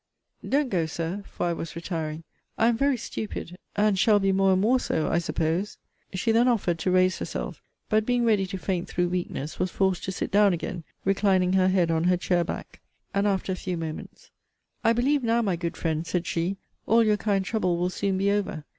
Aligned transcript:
Don't 0.49 0.71
go, 0.71 0.87
Sir, 0.87 1.23
(for 1.27 1.45
I 1.45 1.53
was 1.53 1.75
retiring,) 1.75 2.23
I 2.57 2.69
am 2.69 2.75
very 2.75 2.97
stupid, 2.97 3.55
and 3.75 3.99
shall 3.99 4.19
be 4.19 4.31
more 4.31 4.51
and 4.53 4.59
more 4.59 4.79
so, 4.79 5.07
I 5.11 5.19
suppose. 5.19 5.77
She 6.11 6.31
then 6.31 6.47
offered 6.47 6.79
to 6.79 6.89
raise 6.89 7.19
herself; 7.19 7.61
but 7.87 8.03
being 8.03 8.25
ready 8.25 8.47
to 8.47 8.57
faint 8.57 8.87
through 8.87 9.09
weakness, 9.09 9.59
was 9.59 9.69
forced 9.69 10.03
to 10.05 10.11
sit 10.11 10.31
down 10.31 10.53
again, 10.53 10.85
reclining 11.05 11.53
her 11.53 11.67
head 11.67 11.91
on 11.91 12.05
her 12.05 12.17
chair 12.17 12.43
back; 12.43 12.79
and, 13.13 13.27
after 13.27 13.51
a 13.51 13.55
few 13.55 13.77
moments, 13.77 14.31
I 14.83 14.91
believe 14.93 15.23
now, 15.23 15.43
my 15.43 15.55
good 15.55 15.77
friends, 15.77 16.09
said 16.09 16.25
she, 16.25 16.57
all 16.87 17.03
your 17.03 17.17
kind 17.17 17.45
trouble 17.45 17.77
will 17.77 17.91
soon 17.91 18.17
be 18.17 18.31
over. 18.31 18.63